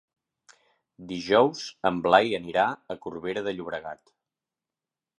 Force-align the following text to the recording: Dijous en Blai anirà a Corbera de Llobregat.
Dijous 1.11 1.61
en 1.91 2.01
Blai 2.07 2.33
anirà 2.39 2.65
a 2.97 3.01
Corbera 3.07 3.47
de 3.51 3.57
Llobregat. 3.59 4.15